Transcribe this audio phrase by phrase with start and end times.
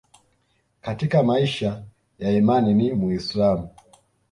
[0.81, 1.83] Katika maisha
[2.19, 3.69] ya imani ni Muislamu